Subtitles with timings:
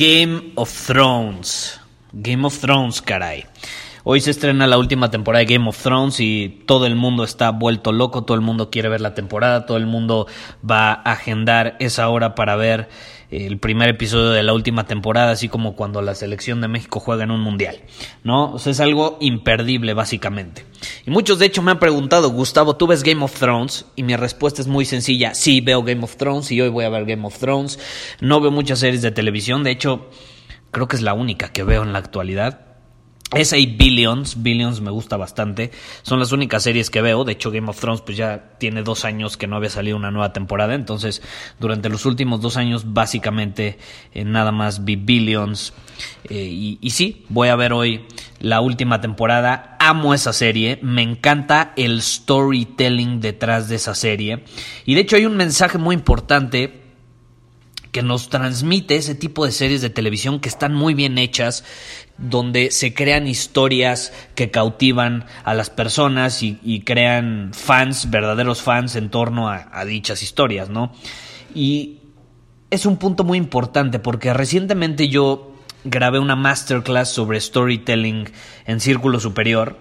[0.00, 1.78] Game of Thrones.
[2.22, 3.44] Game of Thrones, caray.
[4.02, 7.50] Hoy se estrena la última temporada de Game of Thrones y todo el mundo está
[7.50, 10.26] vuelto loco, todo el mundo quiere ver la temporada, todo el mundo
[10.68, 12.88] va a agendar esa hora para ver
[13.30, 17.24] el primer episodio de la última temporada, así como cuando la selección de México juega
[17.24, 17.82] en un mundial,
[18.24, 18.54] ¿no?
[18.54, 20.64] O sea, es algo imperdible básicamente.
[21.06, 23.84] Y muchos de hecho me han preguntado, Gustavo, ¿tú ves Game of Thrones?
[23.96, 26.88] Y mi respuesta es muy sencilla, sí veo Game of Thrones y hoy voy a
[26.88, 27.78] ver Game of Thrones.
[28.20, 30.08] No veo muchas series de televisión, de hecho,
[30.70, 32.69] creo que es la única que veo en la actualidad.
[33.32, 35.70] Esa y Billions, Billions me gusta bastante.
[36.02, 37.22] Son las únicas series que veo.
[37.24, 40.10] De hecho, Game of Thrones pues ya tiene dos años que no había salido una
[40.10, 40.74] nueva temporada.
[40.74, 41.22] Entonces,
[41.60, 43.78] durante los últimos dos años, básicamente,
[44.12, 45.72] eh, nada más vi Billions.
[46.24, 48.04] Eh, y, y sí, voy a ver hoy
[48.40, 49.76] la última temporada.
[49.78, 50.80] Amo esa serie.
[50.82, 54.44] Me encanta el storytelling detrás de esa serie.
[54.84, 56.80] Y de hecho hay un mensaje muy importante
[57.92, 61.64] que nos transmite ese tipo de series de televisión que están muy bien hechas,
[62.20, 69.10] donde se crean historias que cautivan a las personas y, crean fans, verdaderos fans en
[69.10, 70.92] torno a, dichas historias, ¿no?
[71.54, 71.98] Y
[72.70, 78.28] es un punto muy importante porque recientemente yo grabé una masterclass sobre storytelling
[78.66, 79.78] en círculo superior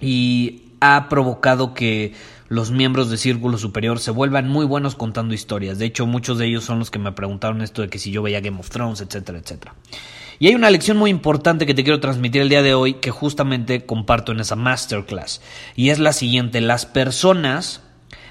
[0.00, 2.14] y ha provocado que
[2.50, 5.78] los miembros de Círculo Superior se vuelvan muy buenos contando historias.
[5.78, 8.22] De hecho, muchos de ellos son los que me preguntaron esto de que si yo
[8.22, 9.76] veía Game of Thrones, etcétera, etcétera.
[10.40, 13.12] Y hay una lección muy importante que te quiero transmitir el día de hoy que
[13.12, 15.40] justamente comparto en esa masterclass.
[15.76, 17.82] Y es la siguiente, las personas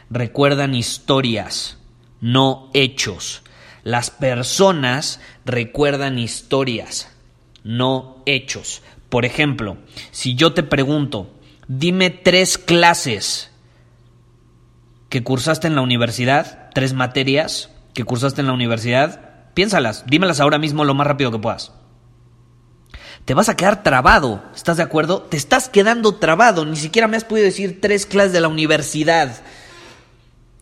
[0.09, 1.78] recuerdan historias,
[2.19, 3.41] no hechos.
[3.85, 7.09] Las personas recuerdan historias,
[7.63, 8.81] no hechos.
[9.08, 9.78] Por ejemplo,
[10.12, 11.34] si yo te pregunto,
[11.69, 13.50] dime tres clases
[15.09, 20.58] que cursaste en la universidad, tres materias que cursaste en la universidad, piénsalas, dímelas ahora
[20.58, 21.74] mismo lo más rápido que puedas
[23.30, 24.42] te vas a quedar trabado.
[24.56, 25.22] ¿Estás de acuerdo?
[25.22, 26.66] Te estás quedando trabado.
[26.66, 29.42] Ni siquiera me has podido decir tres clases de la universidad.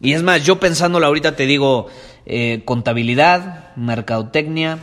[0.01, 1.87] Y es más, yo pensándolo ahorita te digo
[2.25, 4.79] eh, contabilidad, mercadotecnia.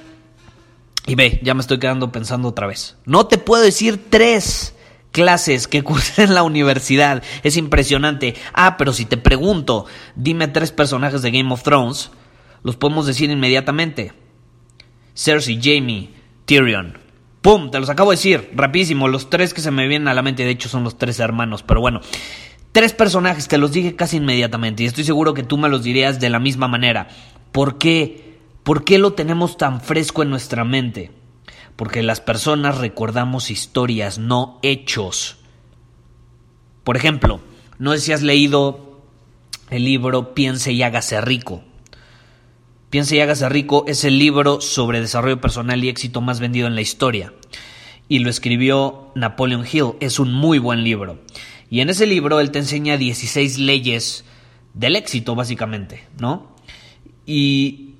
[1.06, 2.96] Y ve, ya me estoy quedando pensando otra vez.
[3.04, 4.73] No te puedo decir tres
[5.14, 7.22] clases que cursé en la universidad.
[7.42, 8.34] Es impresionante.
[8.52, 9.86] Ah, pero si te pregunto,
[10.16, 12.10] dime tres personajes de Game of Thrones,
[12.62, 14.12] los podemos decir inmediatamente.
[15.14, 16.10] Cersei, Jamie,
[16.44, 16.98] Tyrion.
[17.40, 17.70] ¡Pum!
[17.70, 19.06] Te los acabo de decir, rapidísimo.
[19.06, 21.62] Los tres que se me vienen a la mente, de hecho, son los tres hermanos.
[21.62, 22.00] Pero bueno,
[22.72, 24.82] tres personajes, te los dije casi inmediatamente.
[24.82, 27.08] Y estoy seguro que tú me los dirías de la misma manera.
[27.52, 28.40] ¿Por qué?
[28.64, 31.12] ¿Por qué lo tenemos tan fresco en nuestra mente?
[31.76, 35.36] Porque las personas recordamos historias, no hechos.
[36.84, 37.40] Por ejemplo,
[37.78, 39.00] no sé si has leído
[39.70, 41.64] el libro Piense y hágase rico.
[42.90, 46.76] Piense y hágase rico es el libro sobre desarrollo personal y éxito más vendido en
[46.76, 47.32] la historia.
[48.08, 49.94] Y lo escribió Napoleon Hill.
[50.00, 51.18] Es un muy buen libro.
[51.70, 54.24] Y en ese libro él te enseña 16 leyes
[54.74, 56.54] del éxito, básicamente, ¿no?
[57.26, 57.93] Y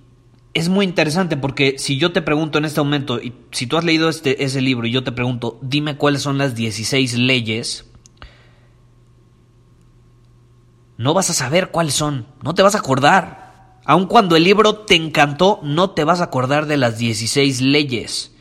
[0.54, 3.84] es muy interesante porque si yo te pregunto en este momento, y si tú has
[3.84, 7.86] leído este, ese libro y yo te pregunto, dime cuáles son las 16 leyes,
[10.96, 13.80] no vas a saber cuáles son, no te vas a acordar.
[13.84, 18.32] Aun cuando el libro te encantó, no te vas a acordar de las 16 leyes.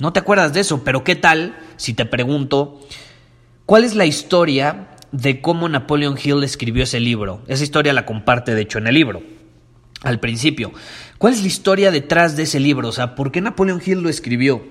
[0.00, 2.80] No te acuerdas de eso, pero ¿qué tal si te pregunto
[3.66, 7.42] cuál es la historia de cómo Napoleon Hill escribió ese libro?
[7.46, 9.22] Esa historia la comparte, de hecho, en el libro,
[10.02, 10.72] al principio.
[11.18, 12.88] ¿Cuál es la historia detrás de ese libro?
[12.88, 14.62] O sea, ¿por qué Napoleon Hill lo escribió?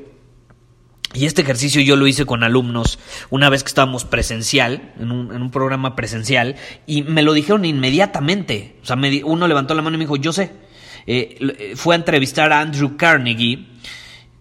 [1.13, 5.51] Y este ejercicio yo lo hice con alumnos una vez que estábamos presencial, en un,
[5.51, 8.75] programa presencial, y me lo dijeron inmediatamente.
[8.83, 10.51] O sea, uno levantó la mano y me dijo, yo sé.
[11.07, 13.68] Eh, eh, fue a entrevistar a Andrew Carnegie,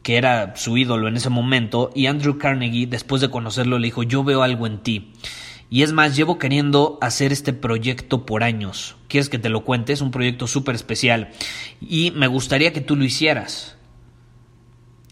[0.02, 4.02] que era su ídolo en ese momento, y Andrew Carnegie, después de conocerlo, le dijo,
[4.02, 5.12] yo veo algo en ti.
[5.68, 8.96] Y es más, llevo queriendo hacer este proyecto por años.
[9.08, 9.92] ¿Quieres que te lo cuente?
[9.92, 11.30] Es un proyecto súper especial.
[11.80, 13.76] Y me gustaría que tú lo hicieras.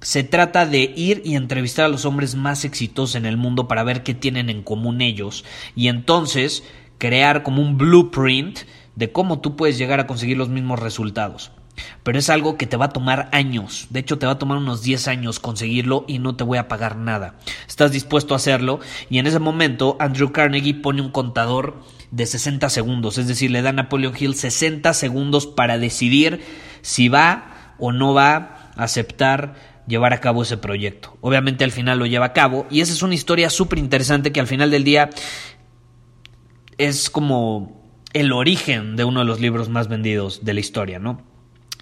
[0.00, 3.84] Se trata de ir y entrevistar a los hombres más exitosos en el mundo para
[3.84, 5.44] ver qué tienen en común ellos.
[5.74, 6.62] Y entonces
[6.98, 8.60] crear como un blueprint
[8.94, 11.50] de cómo tú puedes llegar a conseguir los mismos resultados.
[12.02, 13.86] Pero es algo que te va a tomar años.
[13.90, 16.68] De hecho, te va a tomar unos 10 años conseguirlo y no te voy a
[16.68, 17.34] pagar nada.
[17.66, 18.80] Estás dispuesto a hacerlo.
[19.10, 23.18] Y en ese momento, Andrew Carnegie pone un contador de 60 segundos.
[23.18, 26.42] Es decir, le da a Napoleon Hill 60 segundos para decidir
[26.82, 29.54] si va o no va a aceptar
[29.86, 31.16] llevar a cabo ese proyecto.
[31.20, 32.66] Obviamente al final lo lleva a cabo.
[32.70, 35.10] Y esa es una historia súper interesante que al final del día
[36.78, 37.82] es como
[38.12, 41.33] el origen de uno de los libros más vendidos de la historia, ¿no?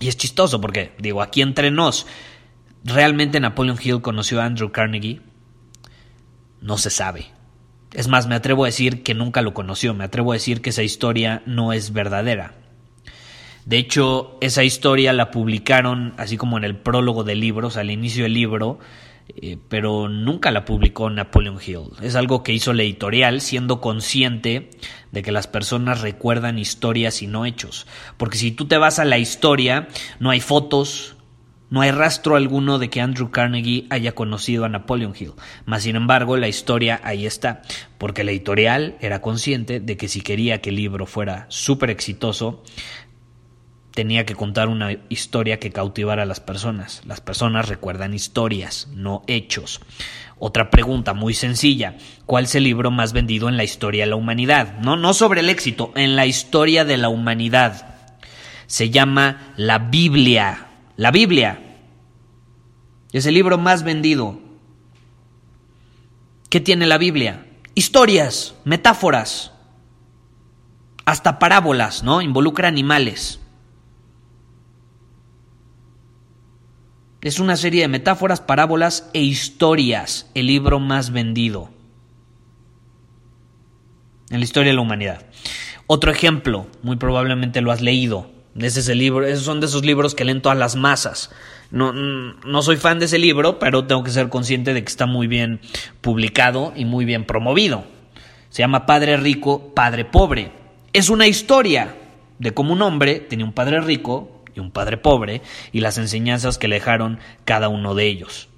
[0.03, 2.09] Y es chistoso porque, digo, aquí entre nos,
[2.83, 5.21] ¿realmente Napoleon Hill conoció a Andrew Carnegie?
[6.61, 7.27] No se sabe.
[7.93, 10.71] Es más, me atrevo a decir que nunca lo conoció, me atrevo a decir que
[10.71, 12.55] esa historia no es verdadera.
[13.65, 17.83] De hecho, esa historia la publicaron así como en el prólogo del libro, o sea,
[17.83, 18.81] al inicio del libro,
[19.29, 21.91] eh, pero nunca la publicó Napoleon Hill.
[22.03, 24.71] Es algo que hizo la editorial siendo consciente
[25.11, 27.87] de que las personas recuerdan historias y no hechos.
[28.17, 29.89] Porque si tú te vas a la historia,
[30.21, 31.17] no hay fotos,
[31.71, 35.33] no hay rastro alguno de que Andrew Carnegie haya conocido a Napoleon Hill.
[35.65, 37.63] Mas, sin embargo, la historia ahí está,
[37.97, 42.63] porque la editorial era consciente de que si quería que el libro fuera súper exitoso,
[43.93, 47.03] tenía que contar una historia que cautivara a las personas.
[47.07, 49.81] Las personas recuerdan historias, no hechos.
[50.39, 51.97] Otra pregunta muy sencilla,
[52.27, 54.79] ¿cuál es el libro más vendido en la historia de la humanidad?
[54.79, 57.95] No, no sobre el éxito, en la historia de la humanidad.
[58.67, 60.67] Se llama la Biblia.
[60.97, 61.61] La Biblia.
[63.13, 64.41] Es el libro más vendido.
[66.49, 67.47] ¿Qué tiene la Biblia?
[67.75, 69.53] Historias, metáforas,
[71.05, 72.21] hasta parábolas, ¿no?
[72.21, 73.42] Involucra animales.
[77.23, 81.71] Es una serie de metáforas, parábolas e historias, el libro más vendido
[84.31, 85.25] en la historia de la humanidad.
[85.87, 88.31] Otro ejemplo, muy probablemente lo has leído.
[88.59, 91.31] Ese es el libro, esos son de esos libros que leen todas las masas.
[91.71, 95.07] No, no soy fan de ese libro, pero tengo que ser consciente de que está
[95.07, 95.61] muy bien
[96.01, 97.85] publicado y muy bien promovido.
[98.49, 100.51] Se llama Padre Rico, Padre Pobre.
[100.93, 101.95] Es una historia
[102.39, 106.59] de cómo un hombre tenía un padre rico y un padre pobre, y las enseñanzas
[106.59, 108.49] que le dejaron cada uno de ellos.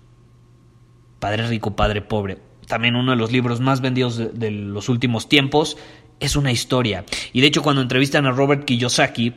[1.18, 2.38] Padre rico, padre pobre.
[2.66, 5.76] También uno de los libros más vendidos de, los últimos tiempos
[6.20, 7.04] es una historia.
[7.32, 9.34] Y de hecho cuando entrevistan a Robert Kiyosaki,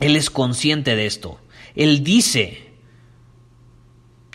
[0.00, 1.40] él es consciente de esto.
[1.74, 2.72] Él dice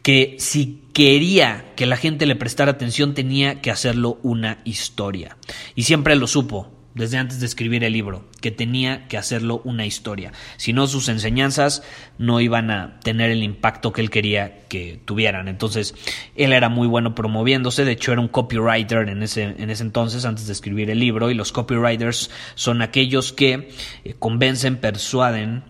[0.02, 5.38] que si quería que la gente le prestara atención tenía que hacerlo una historia.
[5.76, 9.86] Y siempre lo supo desde antes de escribir el libro, que tenía que hacerlo una
[9.86, 10.34] historia.
[10.58, 11.84] Si no, sus enseñanzas
[12.18, 15.48] no iban a tener el impacto que él quería que tuvieran.
[15.48, 15.96] Entonces,
[16.36, 20.26] él era muy bueno promoviéndose, de hecho era un copywriter en ese, en ese entonces,
[20.26, 23.70] antes de escribir el libro, y los copywriters son aquellos que
[24.04, 25.64] eh, convencen, persuaden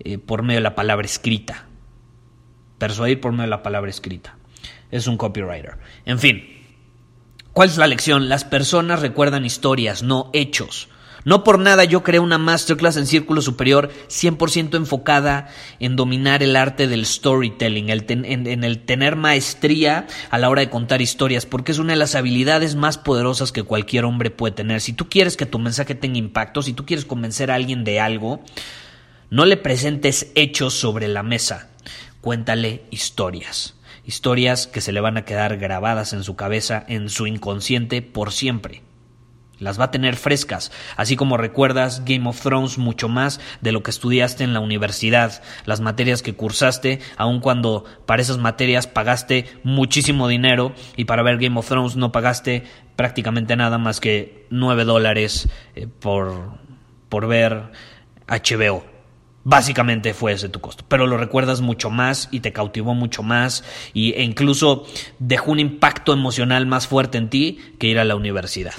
[0.00, 1.66] eh, por medio de la palabra escrita.
[2.78, 4.36] Persuadir por medio de la palabra escrita.
[4.90, 5.78] Es un copywriter.
[6.04, 6.61] En fin,
[7.52, 8.30] ¿Cuál es la lección?
[8.30, 10.88] Las personas recuerdan historias, no hechos.
[11.24, 16.56] No por nada yo creé una masterclass en Círculo Superior 100% enfocada en dominar el
[16.56, 21.78] arte del storytelling, en, el tener maestría a la hora de contar historias, porque es
[21.78, 24.80] una de las habilidades más poderosas que cualquier hombre puede tener.
[24.80, 28.00] Si tú quieres que tu mensaje tenga impacto, si tú quieres convencer a alguien de
[28.00, 28.40] algo,
[29.28, 31.68] no le presentes hechos sobre la mesa,
[32.22, 37.26] cuéntale historias historias que se le van a quedar grabadas en su cabeza, en su
[37.26, 38.82] inconsciente por siempre.
[39.58, 43.84] Las va a tener frescas, así como recuerdas Game of Thrones mucho más de lo
[43.84, 49.46] que estudiaste en la universidad, las materias que cursaste, aun cuando para esas materias pagaste
[49.62, 52.64] muchísimo dinero y para ver Game of Thrones no pagaste
[52.96, 56.58] prácticamente nada más que 9 dólares eh, por,
[57.08, 57.70] por ver
[58.26, 58.91] HBO.
[59.44, 63.64] Básicamente fue ese tu costo, pero lo recuerdas mucho más y te cautivó mucho más
[63.92, 64.86] y, e incluso
[65.18, 68.74] dejó un impacto emocional más fuerte en ti que ir a la universidad.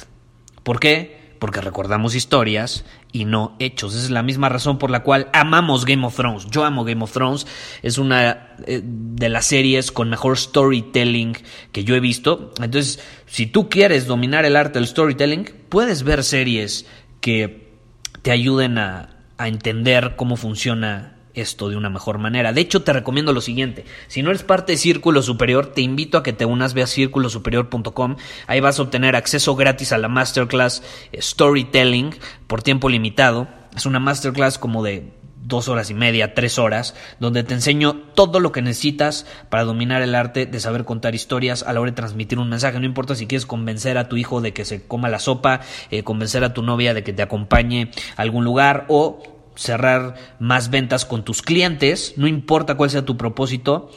[0.63, 1.36] ¿Por qué?
[1.39, 3.93] Porque recordamos historias y no hechos.
[3.93, 6.48] Esa es la misma razón por la cual amamos Game of Thrones.
[6.50, 7.46] Yo amo Game of Thrones.
[7.82, 11.36] Es una eh, de las series con mejor storytelling
[11.74, 12.53] que yo he visto.
[12.62, 16.86] Entonces, si tú quieres dominar el arte del storytelling, puedes ver series
[17.20, 17.74] que
[18.22, 22.53] te ayuden a, a entender cómo funciona esto de una mejor manera.
[22.53, 23.85] De hecho, te recomiendo lo siguiente.
[24.07, 26.87] Si no eres parte de Círculo Superior, te invito a que te unas, ve a
[26.87, 28.17] círculosuperior.com.
[28.47, 32.15] Ahí vas a obtener acceso gratis a la masterclass Storytelling
[32.47, 33.47] por tiempo limitado.
[33.75, 35.11] Es una masterclass como de
[35.45, 40.01] dos horas y media, tres horas, donde te enseño todo lo que necesitas para dominar
[40.01, 42.79] el arte de saber contar historias a la hora de transmitir un mensaje.
[42.79, 46.03] No importa si quieres convencer a tu hijo de que se coma la sopa, eh,
[46.03, 49.21] convencer a tu novia de que te acompañe a algún lugar o
[49.55, 53.91] cerrar más ventas con tus clientes, no importa cuál sea tu propósito.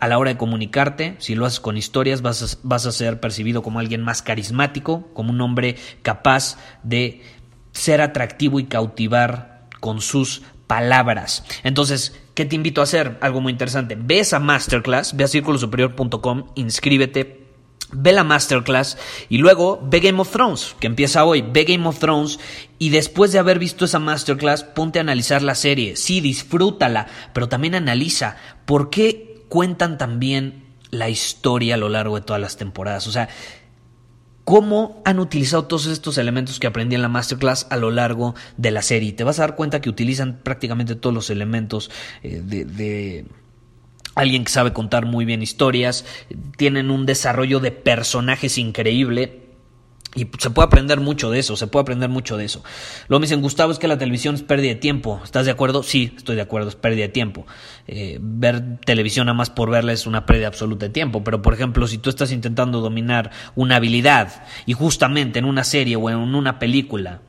[0.00, 3.62] A la hora de comunicarte, si lo haces con historias, vas vas a ser percibido
[3.62, 7.22] como alguien más carismático, como un hombre capaz de
[7.72, 11.42] ser atractivo y cautivar con sus palabras.
[11.64, 13.18] Entonces, ¿qué te invito a hacer?
[13.20, 13.96] Algo muy interesante.
[13.98, 17.48] Ve esa masterclass, ve a círculosuperior.com, inscríbete,
[17.90, 18.98] ve la masterclass
[19.28, 21.42] y luego ve Game of Thrones, que empieza hoy.
[21.42, 22.38] Ve Game of Thrones
[22.78, 25.96] y después de haber visto esa masterclass, ponte a analizar la serie.
[25.96, 32.22] Sí, disfrútala, pero también analiza por qué cuentan también la historia a lo largo de
[32.22, 33.06] todas las temporadas.
[33.06, 33.28] O sea,
[34.48, 38.70] cómo han utilizado todos estos elementos que aprendí en la masterclass a lo largo de
[38.70, 39.12] la serie.
[39.12, 41.90] Te vas a dar cuenta que utilizan prácticamente todos los elementos
[42.22, 43.26] eh, de, de
[44.14, 46.06] alguien que sabe contar muy bien historias,
[46.56, 49.47] tienen un desarrollo de personajes increíble
[50.18, 52.64] y se puede aprender mucho de eso, se puede aprender mucho de eso.
[53.06, 55.20] Luego me dicen, Gustavo, es que la televisión es pérdida de tiempo.
[55.22, 55.84] ¿Estás de acuerdo?
[55.84, 57.46] Sí, estoy de acuerdo, es pérdida de tiempo.
[57.86, 61.22] Eh, ver televisión nada más por verla es una pérdida absoluta de tiempo.
[61.22, 65.94] Pero, por ejemplo, si tú estás intentando dominar una habilidad y justamente en una serie
[65.94, 67.22] o en una película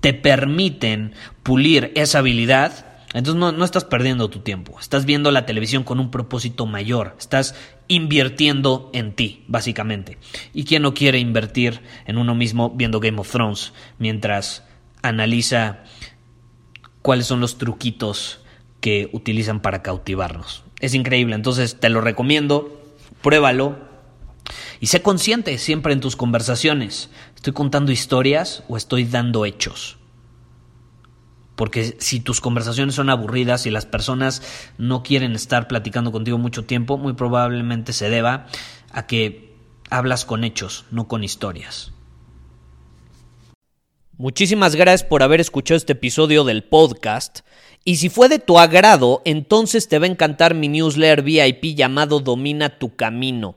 [0.00, 5.44] te permiten pulir esa habilidad, entonces no, no, estás perdiendo tu tiempo, estás viendo la
[5.44, 7.56] televisión con un propósito mayor, estás
[7.88, 10.18] invirtiendo en ti, básicamente.
[10.54, 14.64] ¿Y quién no quiere invertir en uno mismo viendo Game of Thrones mientras
[15.02, 15.80] analiza
[17.02, 18.40] cuáles son los truquitos
[18.80, 20.62] que utilizan para cautivarnos?
[20.78, 22.80] Es increíble, entonces te lo recomiendo,
[23.22, 23.76] pruébalo
[24.78, 27.10] y sé consciente siempre en tus conversaciones.
[27.34, 29.99] ¿Estoy contando historias o estoy dando hechos?
[31.60, 34.40] Porque si tus conversaciones son aburridas y las personas
[34.78, 38.46] no quieren estar platicando contigo mucho tiempo, muy probablemente se deba
[38.90, 39.52] a que
[39.90, 41.92] hablas con hechos, no con historias.
[44.16, 47.40] Muchísimas gracias por haber escuchado este episodio del podcast.
[47.84, 52.20] Y si fue de tu agrado, entonces te va a encantar mi newsletter VIP llamado
[52.20, 53.56] Domina tu Camino.